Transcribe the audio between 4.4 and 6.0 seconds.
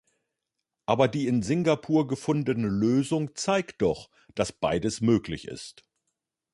beides möglich ist.